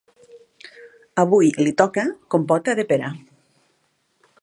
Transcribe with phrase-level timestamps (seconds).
[1.25, 3.13] Avui li toca compota de pera.